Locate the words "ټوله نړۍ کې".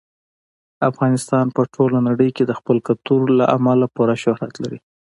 1.73-2.43